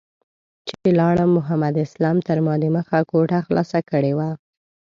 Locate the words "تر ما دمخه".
2.27-2.99